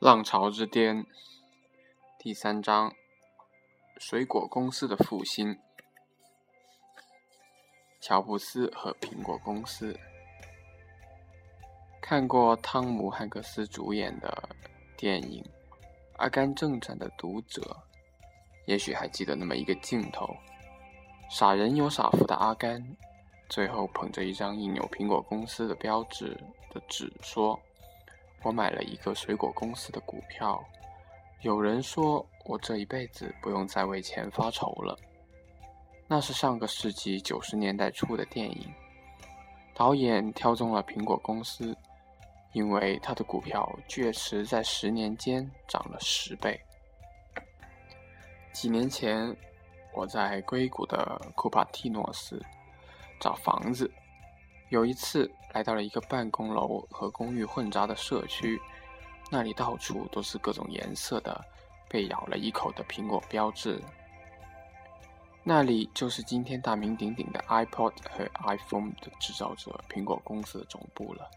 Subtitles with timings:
[0.00, 1.04] 浪潮之巅
[2.18, 2.90] 第三章：
[3.98, 5.58] 水果公司的复兴。
[8.00, 9.94] 乔布斯和苹果公司。
[12.00, 14.48] 看过汤姆·汉克斯主演的
[14.96, 15.42] 电影
[16.16, 17.76] 《阿甘正传》的读者，
[18.64, 20.34] 也许还记得那么一个镜头：
[21.28, 22.82] 傻人有傻福的阿甘，
[23.50, 27.60] 最后捧着一张印有苹果公司的标志的纸说。
[28.42, 30.62] 我买了一个水果公司的股票。
[31.42, 34.98] 有人说我这一辈子不用再为钱发愁了。
[36.06, 38.72] 那是上个世纪九十年代初的电影。
[39.74, 41.74] 导演挑中了苹果公司，
[42.52, 46.60] 因为他的股票确实在十年间涨了十倍。
[48.52, 49.34] 几年前，
[49.94, 52.44] 我在硅谷的库帕蒂诺斯
[53.20, 53.90] 找房子。
[54.70, 58.60] 有一次来到了一个办公楼和公寓混杂的社区，
[59.28, 61.44] 那里到处都是各种颜色的
[61.88, 63.82] 被咬了一口的苹果标志。
[65.42, 71.28] 那里就是今天大名鼎鼎的 iPod 和 iPhone 的制造者苹果公司的总部了。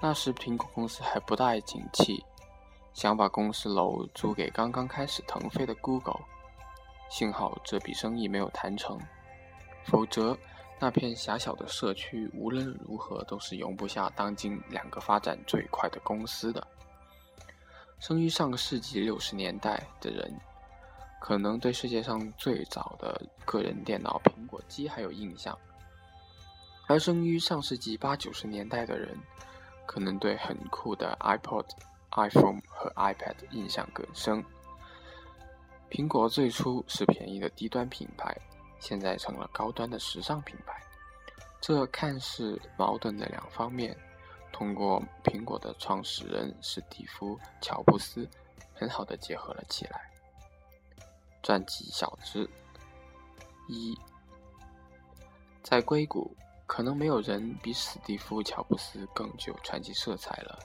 [0.00, 2.24] 那时苹果公司还不大景气，
[2.94, 6.20] 想把公司楼租给刚刚开始腾飞的 Google，
[7.10, 8.98] 幸好这笔生意没有谈成，
[9.84, 10.34] 否则。
[10.80, 16.64] 那片狭小的社区无论如何都是容不下当今两个发展最快的公司的。
[17.98, 20.32] 生于上个世纪六十年代的人，
[21.20, 25.52] 可能对世界上最早的个人电脑苹果机还有印象；
[26.86, 29.18] 而生于上世纪八九十年代的人，
[29.84, 31.66] 可能对很酷的 iPod、
[32.12, 34.44] iPhone 和 iPad 印象更深。
[35.90, 38.32] 苹果最初是便宜的低端品牌。
[38.80, 40.80] 现在成了高端的时尚品牌，
[41.60, 43.96] 这看似矛盾的两方面，
[44.52, 48.28] 通过苹果的创始人史蒂夫·乔布斯，
[48.74, 50.10] 很好的结合了起来。
[51.42, 52.48] 传记小知
[53.68, 53.96] 一，
[55.62, 56.36] 在硅谷，
[56.66, 60.58] 可能没有人比史蒂夫·乔布斯更具有传奇色彩了。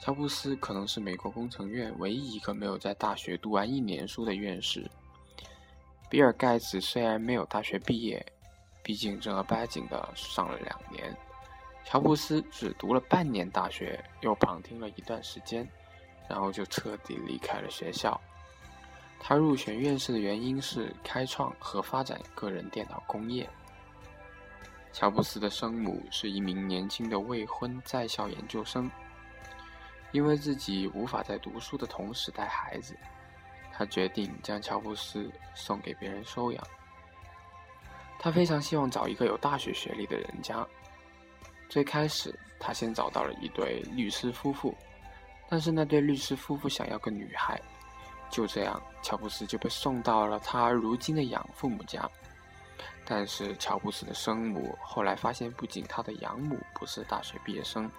[0.00, 4.90] 乔布斯可能是美国工程院唯一一个没有在大学读完一年书的院士。
[6.12, 8.22] 比尔·盖茨虽然没有大学毕业，
[8.82, 11.16] 毕竟正儿八经的上了两年。
[11.86, 15.66] 乔布斯只读了半年大学，又旁听了一段时间，
[16.28, 18.20] 然后就彻底离开了学校。
[19.18, 23.48] 他入选院士的原因是开创和发展个人电脑工业。
[24.92, 28.90] 乔布斯的生母是一名年轻的未婚在校研究生，
[30.10, 32.94] 因为自己无法在读书的同时带孩子。
[33.82, 36.64] 他决定将乔布斯送给别人收养。
[38.16, 40.64] 他非常希望找一个有大学学历的人家。
[41.68, 44.72] 最开始，他先找到了一对律师夫妇，
[45.48, 47.60] 但是那对律师夫妇想要个女孩。
[48.30, 52.08] 就这样，乔布斯就被送到了他如今的养父母家。
[53.04, 57.90] 但是，乔布斯的生母后来发现，不仅他的养母不是大学毕业生，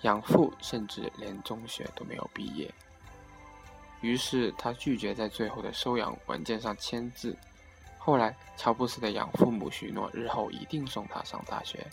[0.00, 2.72] 养父甚至连中学都没有毕业。
[4.04, 7.34] 于是他拒绝在最后的收养文件上签字。
[7.96, 11.86] 后来，乔布斯的养父母许诺日后一定送他上大学，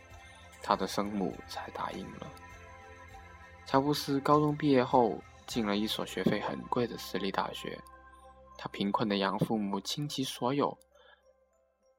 [0.61, 2.27] 他的生母才答应了。
[3.65, 5.17] 乔布斯高中毕业后
[5.47, 7.79] 进了一所学费很贵的私立大学，
[8.57, 10.77] 他贫困的养父母倾其所有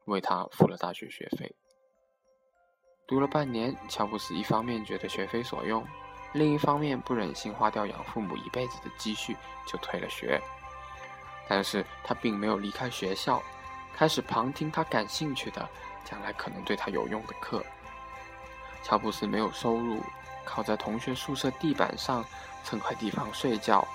[0.05, 1.51] 为他付了大学学费。
[3.07, 5.83] 读了半年，乔布斯一方面觉得学费所用。
[6.33, 10.41] 另一方面，不忍心花掉养父母一辈子的积蓄，就退了学。
[11.47, 13.41] 但是他并没有离开学校，
[13.95, 15.69] 开始旁听他感兴趣的、
[16.03, 17.63] 将来可能对他有用的课。
[18.81, 20.01] 乔布斯没有收入，
[20.43, 22.25] 靠在同学宿舍地板上
[22.63, 23.87] 蹭块地方睡觉，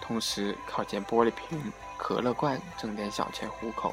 [0.00, 3.92] 同时靠捡玻璃瓶、可乐罐挣点小钱糊口。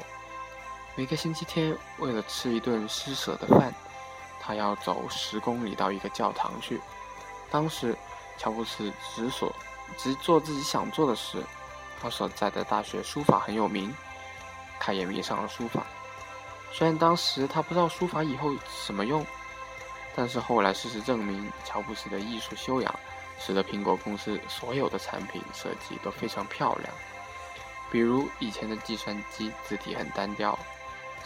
[0.94, 3.74] 每个星期天，为了吃一顿施舍的饭，
[4.40, 6.80] 他要走十公里到一个教堂去。
[7.50, 7.96] 当时，
[8.36, 9.54] 乔布斯只所
[9.96, 11.42] 只做自己想做的事。
[12.00, 13.92] 他所在的大学书法很有名，
[14.78, 15.84] 他也迷上了书法。
[16.72, 19.26] 虽然当时他不知道书法以后什么用，
[20.14, 23.00] 但是后来事实证明，乔布斯的艺术修养
[23.40, 26.94] 使得苹果公司所有的产品设计都非常漂亮。
[27.90, 30.56] 比如以前的计算机字体很单调，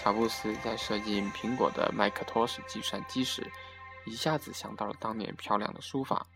[0.02, 3.50] 乔布斯在设计苹果的麦克托什计算机时。
[4.04, 6.26] 一下子想到了当年漂亮的书法，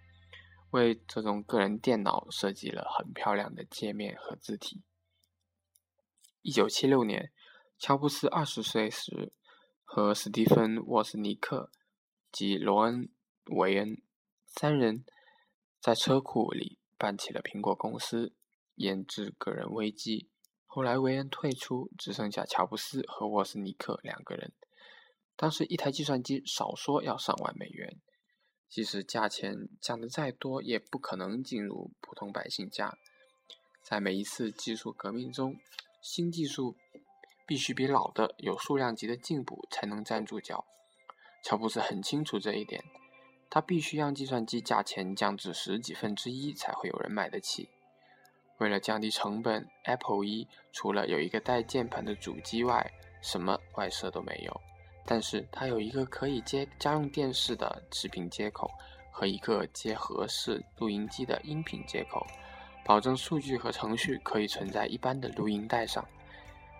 [0.70, 4.82] 为这种个人电脑设计了很漂亮的界面和字体。
[6.42, 7.32] 一九七六年，
[7.76, 9.32] 乔布斯二十岁时，
[9.84, 11.72] 和史蒂芬·沃斯尼克
[12.30, 13.08] 及罗恩·
[13.56, 14.00] 韦恩
[14.46, 15.04] 三人
[15.80, 18.34] 在车库里办起了苹果公司，
[18.76, 20.30] 研制个人危机。
[20.66, 24.52] 后来韦恩退出，只剩下乔布斯和沃斯尼克两个人。
[25.36, 28.00] 当时一台计算机少说要上万美元，
[28.68, 32.96] 即使价钱降得再多，也不可能进入普通百姓家。
[33.82, 35.56] 在每一次技术革命中，
[36.02, 36.76] 新技术
[37.46, 40.64] 必须比老的有数量级的进步才能站住脚。
[41.44, 42.82] 乔布斯很清楚这一点，
[43.48, 47.68] 他必须让计算机价钱降至十几分之一才会有人买得起。
[48.58, 52.90] 为了降低成本，Apple 一除了有一个带键盘的主机外，
[53.22, 54.60] 什么外设都没有。
[55.06, 58.68] 但是它有一个可以接家用电视的视频接口
[59.10, 62.26] 和一个接合适录音机的音频接口，
[62.84, 66.04] 保证数据和程序可以存在一般的录音带上。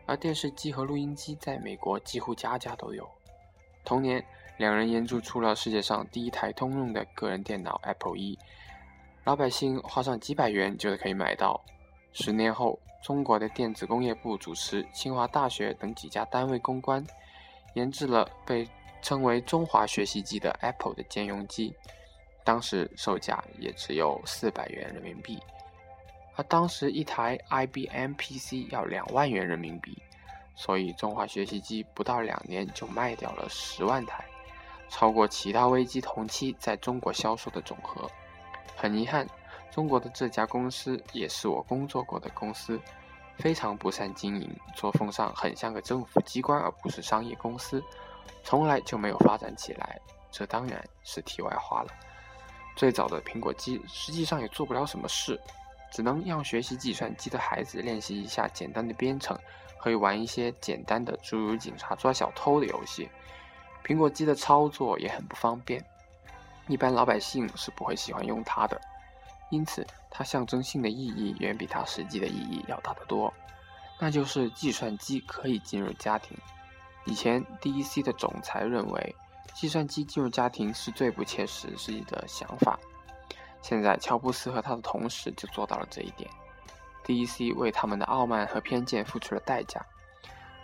[0.06, 3.08] 而电视机和录音机在美国几乎家家都有。
[3.84, 4.24] 同年，
[4.56, 8.38] 两人研制出了世界上第一台通用的个人电脑 Apple 一，
[9.24, 11.64] 老百姓花上几百元就可以买到。
[12.12, 17.04] 十年后，中国的电子工业部主持清华大学等几家单位公关。
[17.76, 18.66] 研制了被
[19.02, 21.74] 称为“中华学习机”的 Apple 的兼用机，
[22.42, 25.38] 当时售价也只有四百元人民币，
[26.36, 30.02] 而当时一台 IBM PC 要两万元人民币，
[30.54, 34.24] 所以中华学习机不到两年就卖掉了十万台，
[34.88, 38.10] 超过其他微机同期在中国销售的总和。
[38.74, 39.26] 很遗憾，
[39.70, 42.80] 中国的这家公司也是我工作过的公司。
[43.38, 47.82] 非常不善经营，作风上很像个政府机关，而不是商业公司，
[48.42, 50.00] 从来就没有发展起来。
[50.30, 51.88] 这当然是题外话了。
[52.74, 55.40] 最早的苹果机实际上也做不了什么事，
[55.90, 59.38] 只能让学习计算机的孩子练习一下简单的编程，
[59.78, 63.08] 可以玩一些简单的诸如警察抓小偷的游戏。
[63.84, 65.82] 苹果机的操作也很不方便，
[66.68, 68.80] 一般老百姓是不会喜欢用它的。
[69.50, 73.32] 因此，它象征性的意义远比它实际的意义要大得多。
[73.98, 76.36] 那就是计算机可以进入家庭。
[77.06, 79.14] 以前，DEC 的总裁认为，
[79.54, 82.78] 计算机进入家庭是最不切实际的想法。
[83.62, 86.28] 现在，乔布斯和他的同事就做到了这一点。
[87.04, 89.80] DEC 为他们的傲慢和偏见付出了代价。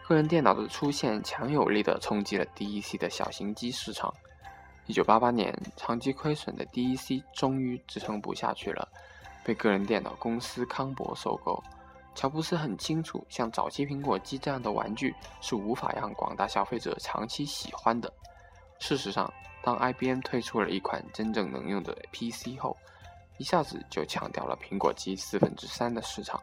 [0.09, 4.13] 个人电脑的出现强有力地冲击了 DEC 的小型机市场。
[4.87, 8.87] 一九八八年，长期亏损的 DEC 终于支撑不下去了，
[9.45, 11.63] 被个人电脑公司康柏收购。
[12.17, 18.13] 乔布斯很清楚，像早期苹果机这样的玩具是无法让广大消费者长期喜欢的。
[18.81, 19.33] 事实上，
[19.63, 22.77] 当 IBM 推出了一款真正能用的 PC 后，
[23.39, 26.43] 一下子就抢掉了苹果机四分之三的市场。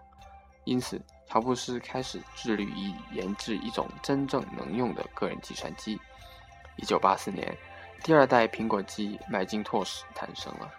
[0.64, 6.00] 因此，乔布斯开始致力于研制一种真正能用的个人计算机。
[6.78, 7.56] 一九八四年。
[8.04, 10.72] 第二代苹果机麦金托什诞生了。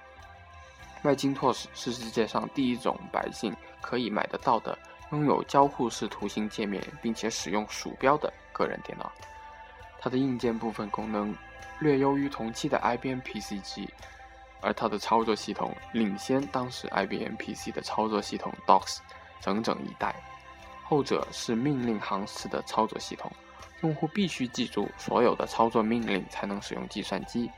[1.03, 4.77] 麦金托什是世界上第一种百姓可以买得到的、
[5.13, 9.11] 拥有交互式图形界面并且使用鼠标的个人电脑。
[9.99, 11.35] 它的硬件部分功能
[11.79, 13.89] 略优于同期的 IBM PC 机，
[14.61, 18.99] 而它的操作系统领先当时 IBM PC 的操作系统 DOS
[19.41, 20.15] 整整一代。
[20.85, 23.31] 后者是命令行式的操作系统。
[23.83, 27.51] 用户必须记住所有的操作命令才能使用计算机。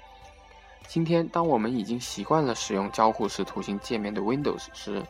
[0.87, 5.02] 今天，当我们已经习惯了使用交互式图形界面的 Windows 时，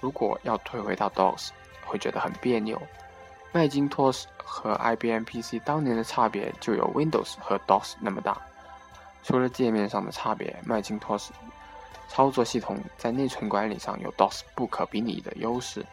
[0.00, 1.50] 如果要退回到 DOS，
[1.84, 2.80] 会觉得很别扭。
[3.52, 8.40] 麦金托斯和 IBM PC 当年的差别就有 Windows 和 DOS 那么大。
[9.22, 11.32] 除了界面上的差别，麦金托斯
[12.08, 15.84] 操作系统在内存管理上有 DOS 不可比拟的优势。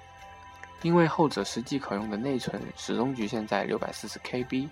[0.81, 4.69] 因为后者实际可用的内存始终局限在 640KB，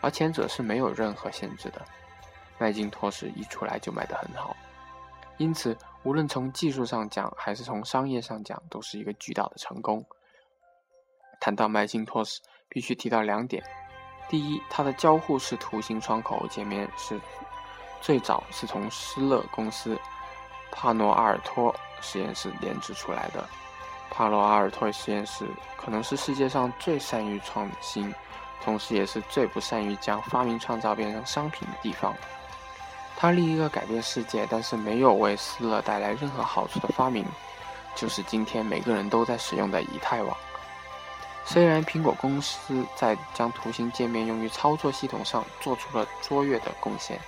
[0.00, 1.82] 而前者是没有任何限制的。
[2.58, 4.54] 麦金托什一出来就卖得很好，
[5.38, 10.04] 因此无论从技术上讲还是从商业上讲，都是一个巨大的成功。
[11.40, 12.38] 谈到麦金托什，
[12.68, 13.64] 必须提到两点：
[14.28, 17.18] 第一，它的交互式图形窗口界面是
[18.02, 19.98] 最早是从施乐公司
[20.70, 23.42] 帕诺阿尔托实验室研制出来的。
[24.10, 28.12] 帕罗阿尔托实验室可能是世界上最善于创新，
[28.62, 32.14] 同时也是最不善于将发明创造变成商品的地方。
[33.16, 37.24] 它另一个改变世界，但是没有为斯勒带来任何好处的发明，
[37.94, 40.36] 就是今天每个人都在使用的以太网。
[41.44, 47.18] 虽然苹果公司在将图形界面用于操作系统上做出了卓越的贡献，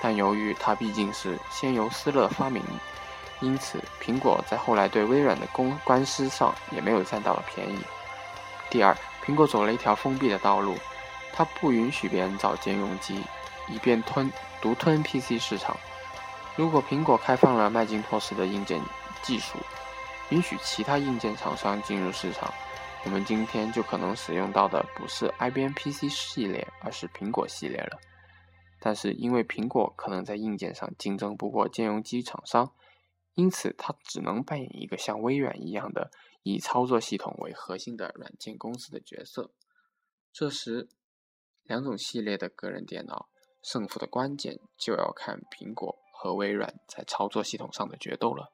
[0.00, 2.62] 但由于它毕竟是先由斯勒发明。
[3.44, 7.78] 因此，苹果在后来对微软的公官司上也没有占到了便宜。
[8.70, 10.74] 第二，苹果走了一条封闭的道路，
[11.30, 13.22] 它不允许别人造兼容机，
[13.68, 14.32] 以便吞
[14.62, 15.76] 独吞 PC 市场。
[16.56, 18.80] 如果苹果开放了麦金托斯的硬件
[19.20, 19.58] 技术，
[20.30, 22.50] 允许其他硬件厂商进入市场，
[23.04, 27.98] 我们今天就可能使用到的不是 IBM PC 系列，而是苹果系列了。
[28.80, 32.70] 但是因为苹果可能在硬件上竞争不过兼容机厂商，
[33.34, 36.10] 因此它只能扮演一个像微软一样的
[36.42, 39.50] 以操作系统为核心的软件公司的角色。
[40.32, 40.88] 这时，
[41.62, 43.28] 两种系列的个人电脑
[43.62, 48.52] 胜负的关键就要看苹果和微软在操作系统上的决斗了。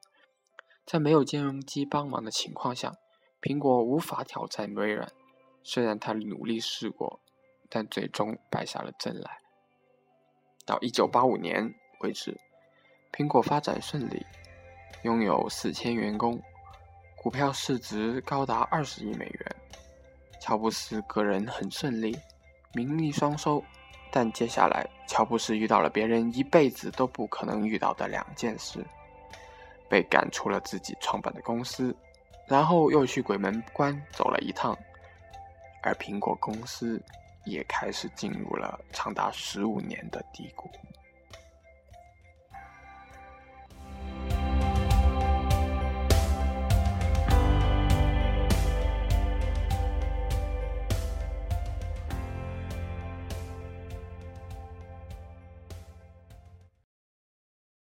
[0.85, 2.95] 在没有兼容机帮忙的情况下，
[3.41, 5.11] 苹果无法挑战微软。
[5.63, 7.21] 虽然他努力试过，
[7.69, 9.39] 但最终败下了阵来。
[10.65, 12.39] 到一九八五年为止，
[13.11, 14.25] 苹果发展顺利，
[15.03, 16.41] 拥有四千员工，
[17.15, 19.55] 股票市值高达二十亿美元。
[20.39, 22.17] 乔布斯个人很顺利，
[22.73, 23.63] 名利双收。
[24.11, 28.85] 但接下来，乔布斯遇到了别人一辈子都不可能遇到的两件事：
[29.89, 31.95] 被赶出了自己创办的公司，
[32.45, 34.77] 然后又去鬼门关走了一趟。
[35.81, 37.01] 而苹果公司。
[37.43, 40.69] 也开始进入了长达十五年的低谷。